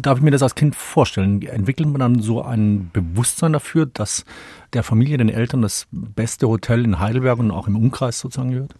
[0.00, 1.42] darf ich mir das als Kind vorstellen?
[1.42, 4.24] Entwickelt man dann so ein Bewusstsein dafür, dass
[4.72, 8.74] der Familie, den Eltern das beste Hotel in Heidelberg und auch im Umkreis sozusagen gehört?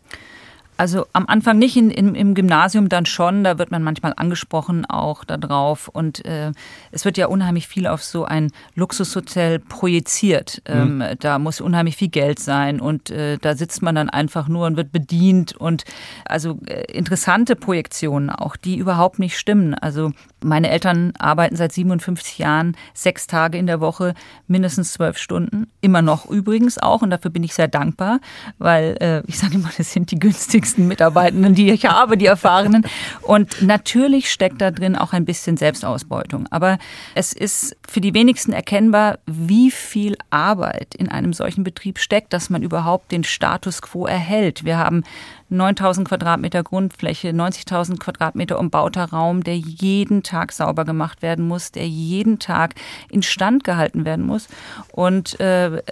[0.81, 3.45] Also am Anfang nicht, in, in, im Gymnasium dann schon.
[3.45, 5.89] Da wird man manchmal angesprochen auch darauf.
[5.89, 6.53] Und äh,
[6.91, 10.63] es wird ja unheimlich viel auf so ein Luxushotel projiziert.
[10.65, 11.05] Ähm, mhm.
[11.21, 14.79] Da muss unheimlich viel Geld sein und äh, da sitzt man dann einfach nur und
[14.79, 15.55] wird bedient.
[15.55, 15.85] Und
[16.25, 19.75] also äh, interessante Projektionen auch, die überhaupt nicht stimmen.
[19.75, 20.13] Also
[20.43, 24.15] meine Eltern arbeiten seit 57 Jahren sechs Tage in der Woche,
[24.47, 25.67] mindestens zwölf Stunden.
[25.83, 27.03] Immer noch übrigens auch.
[27.03, 28.21] Und dafür bin ich sehr dankbar,
[28.57, 32.27] weil äh, ich sage immer, das sind die günstigsten wichtigsten Mitarbeitenden, die ich habe, die
[32.27, 32.87] erfahrenen.
[33.23, 36.47] Und natürlich steckt da drin auch ein bisschen Selbstausbeutung.
[36.51, 36.79] Aber
[37.15, 42.51] es ist für die wenigsten erkennbar, wie viel Arbeit in einem solchen Betrieb steckt, dass
[42.51, 44.65] man überhaupt den Status quo erhält.
[44.65, 45.03] Wir haben
[45.49, 51.89] 9000 Quadratmeter Grundfläche, 90.000 Quadratmeter umbauter Raum, der jeden Tag sauber gemacht werden muss, der
[51.89, 52.75] jeden Tag
[53.09, 54.47] instand gehalten werden muss.
[54.93, 55.83] Und äh,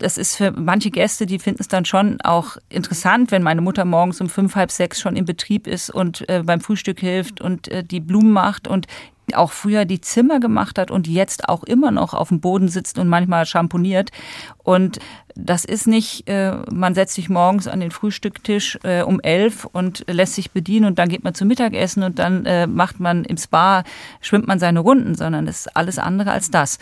[0.00, 3.84] das ist für manche Gäste, die finden es dann schon auch interessant, wenn meine Mutter
[3.84, 7.68] morgens um fünf, halb sechs schon im Betrieb ist und äh, beim Frühstück hilft und
[7.68, 8.86] äh, die Blumen macht und
[9.34, 12.98] auch früher die Zimmer gemacht hat und jetzt auch immer noch auf dem Boden sitzt
[12.98, 14.10] und manchmal schamponiert.
[14.58, 14.98] Und
[15.34, 20.04] das ist nicht, äh, man setzt sich morgens an den Frühstücktisch äh, um elf und
[20.08, 23.36] lässt sich bedienen und dann geht man zum Mittagessen und dann äh, macht man im
[23.36, 23.84] Spa,
[24.20, 26.78] schwimmt man seine Runden, sondern es ist alles andere als das.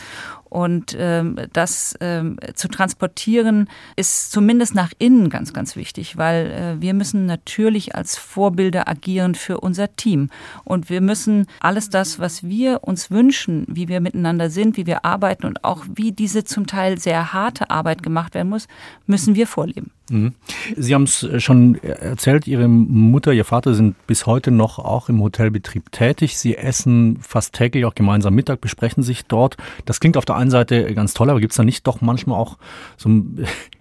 [0.49, 6.81] Und ähm, das ähm, zu transportieren ist zumindest nach innen ganz, ganz wichtig, weil äh,
[6.81, 10.31] wir müssen natürlich als Vorbilder agieren für unser Team.
[10.65, 15.05] Und wir müssen alles das, was wir uns wünschen, wie wir miteinander sind, wie wir
[15.05, 18.69] arbeiten und auch wie diese zum Teil sehr harte Arbeit gemacht werden muss,
[19.07, 19.91] müssen wir vorleben.
[20.11, 20.35] Mhm.
[20.77, 25.21] Sie haben es schon erzählt, Ihre Mutter, Ihr Vater sind bis heute noch auch im
[25.21, 26.39] Hotelbetrieb tätig.
[26.39, 29.57] Sie essen fast täglich auch gemeinsam Mittag, besprechen sich dort.
[29.85, 32.38] Das klingt auf der einen Seite ganz toll, aber gibt es da nicht doch manchmal
[32.38, 32.59] auch
[32.96, 33.09] so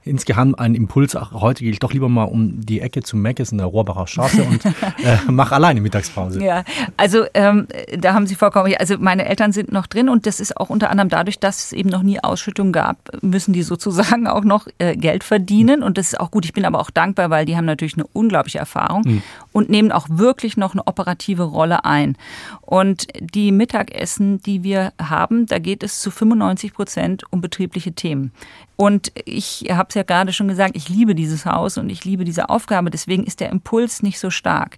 [0.07, 3.51] insgeheim einen Impuls, ach, heute gehe ich doch lieber mal um die Ecke zu Meckes
[3.51, 4.65] in der Rohrbacher Straße und
[5.03, 6.43] äh, mache alleine Mittagspause.
[6.43, 6.63] Ja,
[6.97, 7.67] also ähm,
[7.97, 10.89] da haben Sie vollkommen, also meine Eltern sind noch drin und das ist auch unter
[10.89, 14.95] anderem dadurch, dass es eben noch nie Ausschüttung gab, müssen die sozusagen auch noch äh,
[14.95, 16.45] Geld verdienen und das ist auch gut.
[16.45, 19.21] Ich bin aber auch dankbar, weil die haben natürlich eine unglaubliche Erfahrung mhm.
[19.51, 22.17] und nehmen auch wirklich noch eine operative Rolle ein.
[22.61, 28.31] Und die Mittagessen, die wir haben, da geht es zu 95 Prozent um betriebliche Themen.
[28.77, 32.23] Und ich habe es ja gerade schon gesagt, ich liebe dieses Haus und ich liebe
[32.23, 32.89] diese Aufgabe.
[32.89, 34.77] Deswegen ist der Impuls nicht so stark.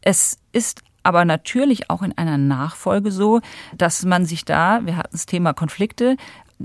[0.00, 3.40] Es ist aber natürlich auch in einer Nachfolge so,
[3.76, 6.16] dass man sich da, wir hatten das Thema Konflikte,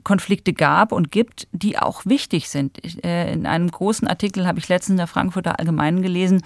[0.03, 2.79] Konflikte gab und gibt, die auch wichtig sind.
[3.05, 6.41] Äh, in einem großen Artikel habe ich letztens in der Frankfurter Allgemeinen gelesen,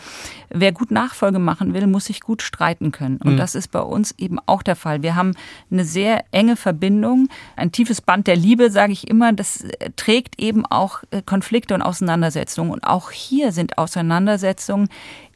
[0.50, 3.18] wer gut Nachfolge machen will, muss sich gut streiten können.
[3.18, 3.38] Und mhm.
[3.38, 5.02] das ist bei uns eben auch der Fall.
[5.02, 5.34] Wir haben
[5.72, 10.40] eine sehr enge Verbindung, ein tiefes Band der Liebe, sage ich immer, das äh, trägt
[10.42, 12.72] eben auch äh, Konflikte und Auseinandersetzungen.
[12.72, 14.90] Und auch hier sind Auseinandersetzungen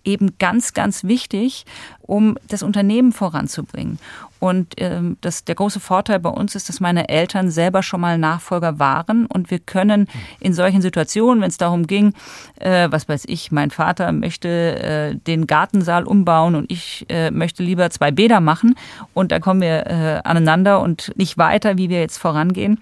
[0.04, 1.66] eben ganz, ganz wichtig,
[2.02, 4.00] um das Unternehmen voranzubringen.
[4.42, 8.18] Und ähm, das, der große Vorteil bei uns ist, dass meine Eltern selber schon mal
[8.18, 9.28] Nachfolger waren.
[9.28, 10.08] Und wir können
[10.40, 12.16] in solchen Situationen, wenn es darum ging,
[12.60, 17.62] äh, was weiß ich, mein Vater möchte äh, den Gartensaal umbauen und ich äh, möchte
[17.62, 18.74] lieber zwei Bäder machen.
[19.14, 22.82] Und da kommen wir äh, aneinander und nicht weiter, wie wir jetzt vorangehen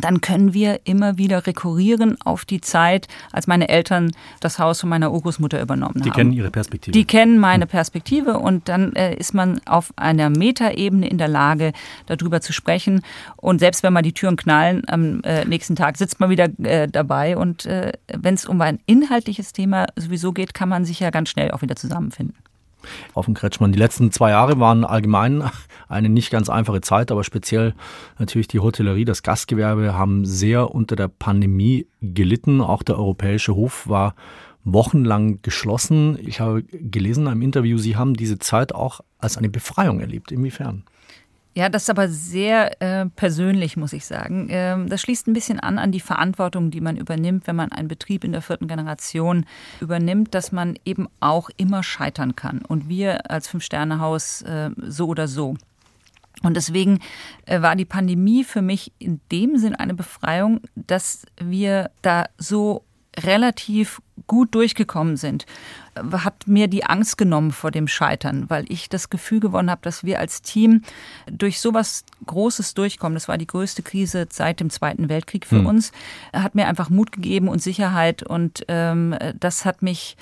[0.00, 4.88] dann können wir immer wieder rekurrieren auf die Zeit, als meine Eltern das Haus von
[4.90, 6.04] meiner Urgroßmutter übernommen die haben.
[6.04, 6.92] Die kennen ihre Perspektive.
[6.92, 11.72] Die kennen meine Perspektive und dann äh, ist man auf einer Metaebene in der Lage,
[12.06, 13.02] darüber zu sprechen.
[13.36, 16.88] Und selbst wenn mal die Türen knallen, am äh, nächsten Tag sitzt man wieder äh,
[16.88, 17.36] dabei.
[17.36, 21.28] Und äh, wenn es um ein inhaltliches Thema sowieso geht, kann man sich ja ganz
[21.30, 22.34] schnell auch wieder zusammenfinden.
[23.12, 25.44] Frau von Kretschmann, die letzten zwei Jahre waren allgemein
[25.88, 27.74] eine nicht ganz einfache Zeit, aber speziell
[28.18, 32.60] natürlich die Hotellerie, das Gastgewerbe haben sehr unter der Pandemie gelitten.
[32.60, 34.14] Auch der europäische Hof war
[34.64, 36.18] wochenlang geschlossen.
[36.20, 40.32] Ich habe gelesen in einem Interview, Sie haben diese Zeit auch als eine Befreiung erlebt.
[40.32, 40.84] Inwiefern?
[41.54, 44.46] Ja, das ist aber sehr äh, persönlich, muss ich sagen.
[44.50, 47.88] Ähm, das schließt ein bisschen an an die Verantwortung, die man übernimmt, wenn man einen
[47.88, 49.44] Betrieb in der vierten Generation
[49.80, 52.60] übernimmt, dass man eben auch immer scheitern kann.
[52.60, 55.56] Und wir als Fünf-Sterne-Haus äh, so oder so.
[56.42, 57.00] Und deswegen
[57.46, 62.84] äh, war die Pandemie für mich in dem Sinn eine Befreiung, dass wir da so
[63.18, 65.46] relativ gut durchgekommen sind,
[66.12, 70.04] hat mir die Angst genommen vor dem Scheitern, weil ich das Gefühl gewonnen habe, dass
[70.04, 70.82] wir als Team
[71.30, 73.14] durch sowas Großes durchkommen.
[73.14, 75.66] Das war die größte Krise seit dem Zweiten Weltkrieg für hm.
[75.66, 75.92] uns.
[76.32, 80.16] Hat mir einfach Mut gegeben und Sicherheit und ähm, das hat mich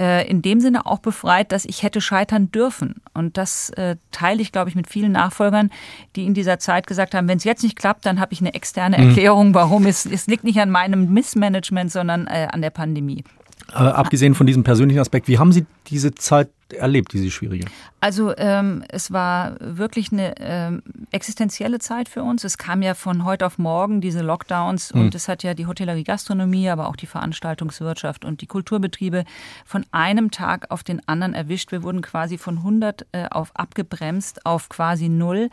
[0.00, 3.02] äh, in dem Sinne auch befreit, dass ich hätte scheitern dürfen.
[3.12, 5.70] Und das äh, teile ich, glaube ich, mit vielen Nachfolgern,
[6.16, 8.54] die in dieser Zeit gesagt haben, wenn es jetzt nicht klappt, dann habe ich eine
[8.54, 9.08] externe mhm.
[9.08, 13.24] Erklärung, warum es, es liegt nicht an meinem Missmanagement, sondern äh, an der Pandemie.
[13.72, 17.66] Äh, abgesehen von diesem persönlichen Aspekt, wie haben Sie diese Zeit erlebt, diese schwierige?
[18.00, 22.44] Also ähm, es war wirklich eine ähm, existenzielle Zeit für uns.
[22.44, 25.00] Es kam ja von heute auf morgen diese Lockdowns mhm.
[25.02, 29.24] und es hat ja die Hotellerie, Gastronomie, aber auch die Veranstaltungswirtschaft und die Kulturbetriebe
[29.66, 31.72] von einem Tag auf den anderen erwischt.
[31.72, 35.50] Wir wurden quasi von 100 äh, auf abgebremst auf quasi null.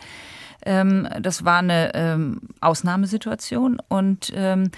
[0.65, 4.71] Ähm, das war eine ähm, Ausnahmesituation und ähm,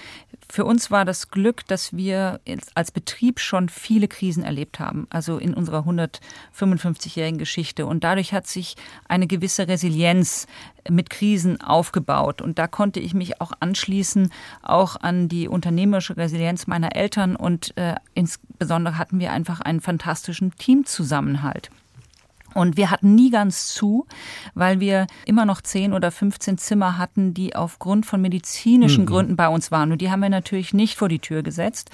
[0.50, 2.40] für uns war das Glück, dass wir
[2.74, 7.86] als Betrieb schon viele Krisen erlebt haben, also in unserer 155-jährigen Geschichte.
[7.86, 8.76] Und dadurch hat sich
[9.08, 10.46] eine gewisse Resilienz
[10.88, 12.40] mit Krisen aufgebaut.
[12.42, 14.30] Und da konnte ich mich auch anschließen,
[14.62, 17.36] auch an die unternehmerische Resilienz meiner Eltern.
[17.36, 21.70] Und äh, insbesondere hatten wir einfach einen fantastischen Teamzusammenhalt.
[22.54, 24.06] Und wir hatten nie ganz zu,
[24.54, 29.08] weil wir immer noch 10 oder 15 Zimmer hatten, die aufgrund von medizinischen mhm.
[29.08, 29.92] Gründen bei uns waren.
[29.92, 31.90] Und die haben wir natürlich nicht vor die Tür gesetzt.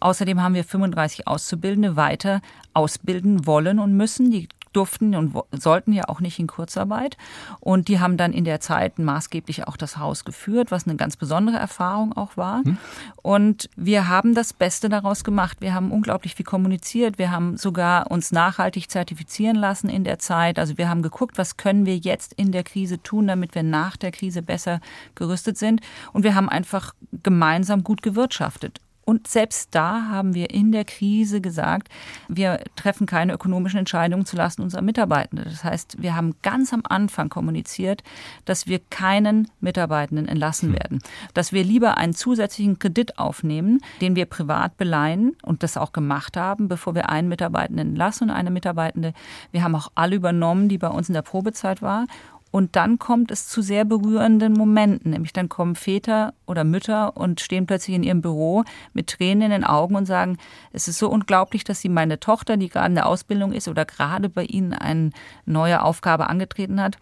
[0.00, 2.40] Außerdem haben wir 35 Auszubildende weiter
[2.74, 4.30] ausbilden wollen und müssen.
[4.30, 7.16] Die durften und sollten ja auch nicht in Kurzarbeit.
[7.60, 11.16] Und die haben dann in der Zeit maßgeblich auch das Haus geführt, was eine ganz
[11.16, 12.62] besondere Erfahrung auch war.
[12.64, 12.78] Hm.
[13.22, 15.58] Und wir haben das Beste daraus gemacht.
[15.60, 17.18] Wir haben unglaublich viel kommuniziert.
[17.18, 20.58] Wir haben sogar uns nachhaltig zertifizieren lassen in der Zeit.
[20.58, 23.96] Also wir haben geguckt, was können wir jetzt in der Krise tun, damit wir nach
[23.96, 24.80] der Krise besser
[25.14, 25.80] gerüstet sind.
[26.12, 28.80] Und wir haben einfach gemeinsam gut gewirtschaftet.
[29.10, 31.88] Und selbst da haben wir in der Krise gesagt,
[32.28, 35.46] wir treffen keine ökonomischen Entscheidungen zulasten unserer Mitarbeitenden.
[35.46, 38.04] Das heißt, wir haben ganz am Anfang kommuniziert,
[38.44, 40.78] dass wir keinen Mitarbeitenden entlassen hm.
[40.78, 40.98] werden.
[41.34, 46.36] Dass wir lieber einen zusätzlichen Kredit aufnehmen, den wir privat beleihen und das auch gemacht
[46.36, 49.12] haben, bevor wir einen Mitarbeitenden entlassen und eine Mitarbeitende.
[49.50, 52.06] Wir haben auch alle übernommen, die bei uns in der Probezeit war
[52.50, 57.40] und dann kommt es zu sehr berührenden Momenten, nämlich dann kommen Väter oder Mütter und
[57.40, 60.36] stehen plötzlich in ihrem Büro mit Tränen in den Augen und sagen,
[60.72, 63.84] es ist so unglaublich, dass sie meine Tochter, die gerade in der Ausbildung ist oder
[63.84, 65.10] gerade bei ihnen eine
[65.46, 66.98] neue Aufgabe angetreten hat,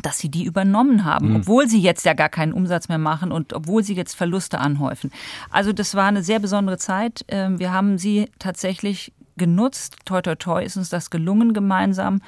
[0.00, 1.36] dass sie die übernommen haben, mhm.
[1.36, 5.10] obwohl sie jetzt ja gar keinen Umsatz mehr machen und obwohl sie jetzt Verluste anhäufen.
[5.50, 7.24] Also das war eine sehr besondere Zeit.
[7.28, 9.96] Ähm, wir haben sie tatsächlich genutzt.
[10.04, 12.20] Toi, toi, toi ist uns das gelungen gemeinsam.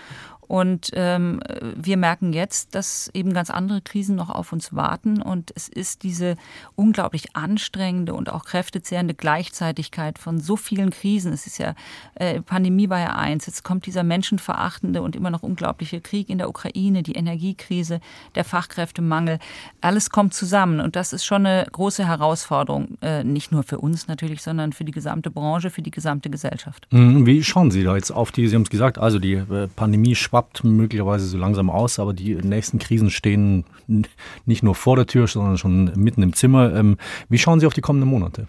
[0.53, 1.41] Und ähm,
[1.77, 5.23] wir merken jetzt, dass eben ganz andere Krisen noch auf uns warten.
[5.23, 6.37] Und es ist diese
[6.75, 11.33] unglaublich anstrengende und auch kräftezehrende Gleichzeitigkeit von so vielen Krisen.
[11.33, 11.75] Es ist ja,
[12.17, 16.37] äh, Pandemie war ja eins, jetzt kommt dieser menschenverachtende und immer noch unglaubliche Krieg in
[16.37, 18.03] der Ukraine, die Energiekrise,
[18.35, 19.39] der Fachkräftemangel.
[19.81, 20.81] Alles kommt zusammen.
[20.81, 24.85] Und das ist schon eine große Herausforderung, äh, nicht nur für uns natürlich, sondern für
[24.85, 26.87] die gesamte Branche, für die gesamte Gesellschaft.
[26.91, 27.25] Mhm.
[27.25, 30.15] Wie schauen Sie da jetzt auf die, Sie haben es gesagt, also die äh, Pandemie
[30.15, 33.65] schwappt schwappt möglicherweise so langsam aus, aber die nächsten Krisen stehen
[34.45, 36.75] nicht nur vor der Tür, sondern schon mitten im Zimmer.
[36.75, 36.97] Ähm,
[37.29, 38.47] wie schauen Sie auf die kommenden Monate?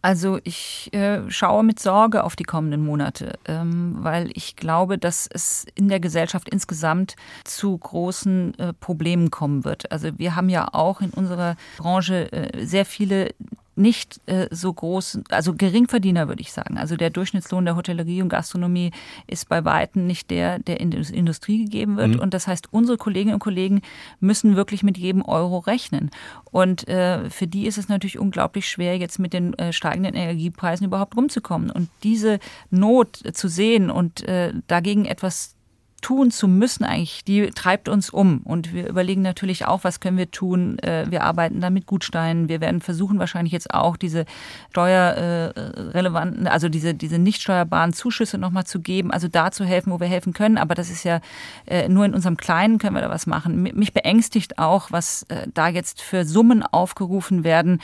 [0.00, 5.28] Also ich äh, schaue mit Sorge auf die kommenden Monate, ähm, weil ich glaube, dass
[5.32, 9.90] es in der Gesellschaft insgesamt zu großen äh, Problemen kommen wird.
[9.90, 13.30] Also wir haben ja auch in unserer Branche äh, sehr viele
[13.78, 16.76] nicht äh, so groß, also Geringverdiener würde ich sagen.
[16.78, 18.90] Also der Durchschnittslohn der Hotellerie und Gastronomie
[19.26, 22.16] ist bei weitem nicht der, der in der Industrie gegeben wird.
[22.16, 22.20] Mhm.
[22.20, 23.82] Und das heißt, unsere Kolleginnen und Kollegen
[24.20, 26.10] müssen wirklich mit jedem Euro rechnen.
[26.50, 30.86] Und äh, für die ist es natürlich unglaublich schwer, jetzt mit den äh, steigenden Energiepreisen
[30.86, 31.70] überhaupt rumzukommen.
[31.70, 32.38] Und diese
[32.70, 35.57] Not zu sehen und äh, dagegen etwas
[36.00, 38.40] tun zu müssen eigentlich, die treibt uns um.
[38.44, 40.78] Und wir überlegen natürlich auch, was können wir tun.
[40.78, 42.48] Äh, wir arbeiten da mit Gutsteinen.
[42.48, 44.24] Wir werden versuchen wahrscheinlich jetzt auch diese
[44.70, 49.98] steuerrelevanten, also diese, diese nicht steuerbaren Zuschüsse nochmal zu geben, also da zu helfen, wo
[49.98, 50.56] wir helfen können.
[50.56, 51.20] Aber das ist ja
[51.66, 53.62] äh, nur in unserem Kleinen können wir da was machen.
[53.62, 57.80] Mich beängstigt auch, was äh, da jetzt für Summen aufgerufen werden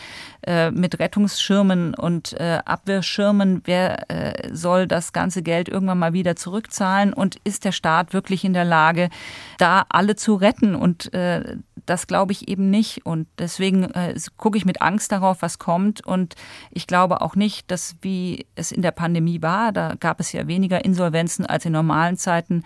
[0.72, 3.62] mit Rettungsschirmen und Abwehrschirmen.
[3.64, 4.04] Wer
[4.52, 7.14] soll das ganze Geld irgendwann mal wieder zurückzahlen?
[7.14, 9.08] Und ist der Staat Staat wirklich in der Lage,
[9.58, 10.74] da alle zu retten.
[10.74, 13.04] Und äh, das glaube ich eben nicht.
[13.04, 16.04] Und deswegen äh, gucke ich mit Angst darauf, was kommt.
[16.06, 16.34] Und
[16.70, 20.46] ich glaube auch nicht, dass wie es in der Pandemie war, da gab es ja
[20.46, 22.62] weniger Insolvenzen als in normalen Zeiten.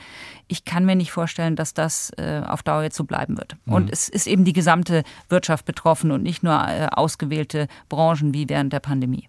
[0.48, 3.56] Ich kann mir nicht vorstellen, dass das äh, auf Dauer jetzt so bleiben wird.
[3.64, 3.72] Mhm.
[3.72, 8.48] Und es ist eben die gesamte Wirtschaft betroffen und nicht nur äh, ausgewählte Branchen wie
[8.48, 9.28] während der Pandemie.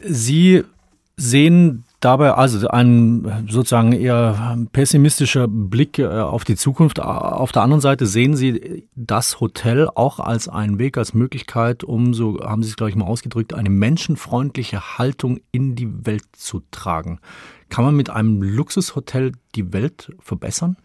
[0.00, 0.64] Sie
[1.16, 7.00] sehen dabei also ein sozusagen eher pessimistischer Blick äh, auf die Zukunft.
[7.00, 12.14] Auf der anderen Seite sehen Sie das Hotel auch als einen Weg, als Möglichkeit, um,
[12.14, 16.62] so haben Sie es, glaube ich, mal ausgedrückt, eine menschenfreundliche Haltung in die Welt zu
[16.70, 17.20] tragen.
[17.70, 20.76] Kann man mit einem Luxushotel die Welt verbessern?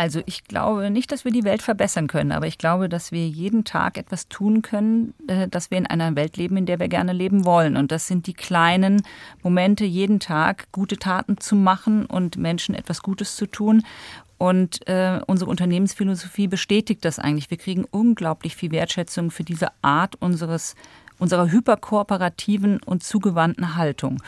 [0.00, 3.28] Also ich glaube nicht, dass wir die Welt verbessern können, aber ich glaube, dass wir
[3.28, 6.88] jeden Tag etwas tun können, äh, dass wir in einer Welt leben, in der wir
[6.88, 7.76] gerne leben wollen.
[7.76, 9.02] Und das sind die kleinen
[9.42, 13.82] Momente, jeden Tag gute Taten zu machen und Menschen etwas Gutes zu tun.
[14.38, 17.50] Und äh, unsere Unternehmensphilosophie bestätigt das eigentlich.
[17.50, 20.76] Wir kriegen unglaublich viel Wertschätzung für diese Art unseres
[21.18, 24.22] unserer hyperkooperativen und zugewandten Haltung.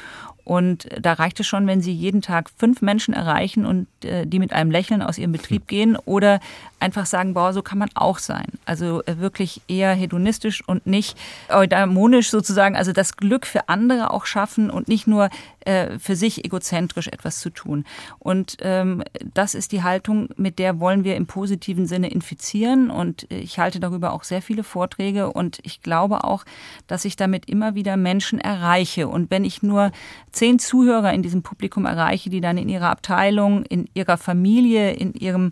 [0.44, 4.38] Und da reicht es schon, wenn Sie jeden Tag fünf Menschen erreichen und äh, die
[4.38, 6.40] mit einem Lächeln aus ihrem Betrieb gehen oder
[6.80, 8.46] einfach sagen, boah, so kann man auch sein.
[8.64, 11.16] Also äh, wirklich eher hedonistisch und nicht
[11.48, 15.30] eudaimonisch sozusagen, also das Glück für andere auch schaffen und nicht nur
[15.64, 17.84] äh, für sich egozentrisch etwas zu tun.
[18.18, 22.90] Und ähm, das ist die Haltung, mit der wollen wir im positiven Sinne infizieren.
[22.90, 26.44] Und ich halte darüber auch sehr viele Vorträge und ich glaube auch,
[26.88, 29.06] dass ich damit immer wieder Menschen erreiche.
[29.06, 29.92] Und wenn ich nur
[30.32, 35.14] zehn Zuhörer in diesem Publikum erreiche, die dann in ihrer Abteilung, in ihrer Familie, in
[35.14, 35.50] ihrem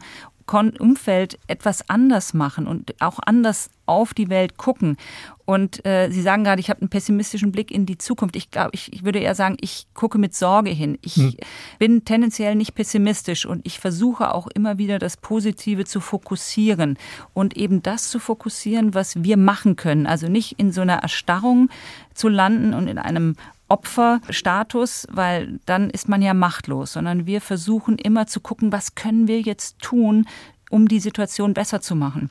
[0.52, 4.96] Umfeld etwas anders machen und auch anders auf die Welt gucken.
[5.44, 8.36] Und äh, Sie sagen gerade, ich habe einen pessimistischen Blick in die Zukunft.
[8.36, 10.98] Ich glaube, ich, ich, würde eher sagen, ich gucke mit Sorge hin.
[11.02, 11.34] Ich hm.
[11.78, 16.98] bin tendenziell nicht pessimistisch und ich versuche auch immer wieder das Positive zu fokussieren
[17.32, 20.06] und eben das zu fokussieren, was wir machen können.
[20.06, 21.68] Also nicht in so einer Erstarrung
[22.14, 23.34] zu landen und in einem
[23.70, 29.28] Opferstatus, weil dann ist man ja machtlos, sondern wir versuchen immer zu gucken, was können
[29.28, 30.26] wir jetzt tun,
[30.70, 32.30] um die Situation besser zu machen.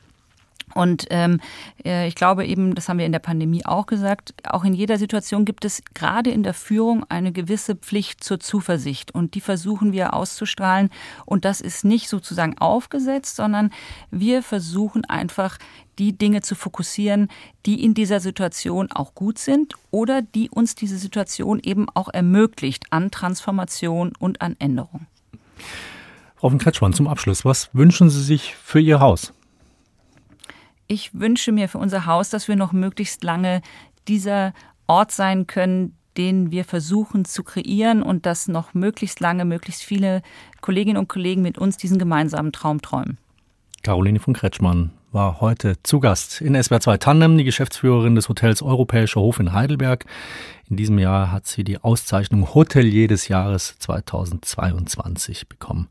[0.74, 1.40] Und ähm,
[1.84, 4.98] äh, ich glaube eben, das haben wir in der Pandemie auch gesagt, auch in jeder
[4.98, 9.14] Situation gibt es gerade in der Führung eine gewisse Pflicht zur Zuversicht.
[9.14, 10.90] Und die versuchen wir auszustrahlen.
[11.26, 13.70] Und das ist nicht sozusagen aufgesetzt, sondern
[14.10, 15.58] wir versuchen einfach
[15.98, 17.28] die Dinge zu fokussieren,
[17.66, 22.84] die in dieser Situation auch gut sind oder die uns diese Situation eben auch ermöglicht
[22.90, 25.06] an Transformation und an Änderung.
[26.36, 29.34] Frau von Kretschmann, zum Abschluss, was wünschen Sie sich für Ihr Haus?
[30.92, 33.62] Ich wünsche mir für unser Haus, dass wir noch möglichst lange
[34.08, 34.52] dieser
[34.88, 40.20] Ort sein können, den wir versuchen zu kreieren und dass noch möglichst lange, möglichst viele
[40.60, 43.18] Kolleginnen und Kollegen mit uns diesen gemeinsamen Traum träumen.
[43.84, 48.60] Caroline von Kretschmann war heute zu Gast in SWR 2 Tandem, die Geschäftsführerin des Hotels
[48.60, 50.06] Europäischer Hof in Heidelberg.
[50.68, 55.86] In diesem Jahr hat sie die Auszeichnung Hotelier des Jahres 2022 bekommen.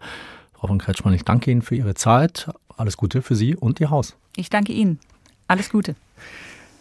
[0.60, 2.50] Frau von Kretschmann, ich danke Ihnen für Ihre Zeit.
[2.80, 4.16] Alles Gute für Sie und Ihr Haus.
[4.38, 5.00] Ich danke Ihnen.
[5.48, 5.96] Alles Gute.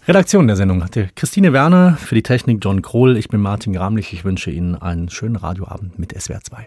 [0.07, 3.17] Redaktion der Sendung hatte Christine Werner, für die Technik John Krohl.
[3.17, 4.13] Ich bin Martin Gramlich.
[4.13, 6.57] Ich wünsche Ihnen einen schönen Radioabend mit SWR 2.